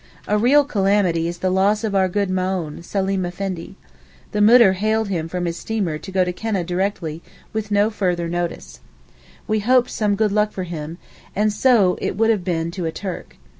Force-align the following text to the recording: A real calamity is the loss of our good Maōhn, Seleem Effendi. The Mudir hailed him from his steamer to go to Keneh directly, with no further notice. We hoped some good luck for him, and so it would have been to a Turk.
A 0.27 0.35
real 0.35 0.63
calamity 0.63 1.27
is 1.27 1.37
the 1.37 1.51
loss 1.51 1.83
of 1.83 1.93
our 1.93 2.09
good 2.09 2.31
Maōhn, 2.31 2.83
Seleem 2.83 3.23
Effendi. 3.23 3.75
The 4.31 4.41
Mudir 4.41 4.73
hailed 4.73 5.09
him 5.09 5.27
from 5.27 5.45
his 5.45 5.57
steamer 5.57 5.99
to 5.99 6.11
go 6.11 6.25
to 6.25 6.33
Keneh 6.33 6.65
directly, 6.65 7.21
with 7.53 7.69
no 7.69 7.91
further 7.91 8.27
notice. 8.27 8.79
We 9.47 9.59
hoped 9.59 9.91
some 9.91 10.15
good 10.15 10.31
luck 10.31 10.53
for 10.53 10.63
him, 10.63 10.97
and 11.35 11.53
so 11.53 11.99
it 12.01 12.17
would 12.17 12.31
have 12.31 12.43
been 12.43 12.71
to 12.71 12.87
a 12.87 12.91
Turk. 12.91 13.35